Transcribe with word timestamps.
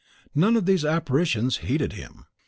None 0.33 0.57
of 0.57 0.65
these 0.65 0.83
apparitions 0.83 1.57
heeded 1.57 1.93
him. 1.93 2.25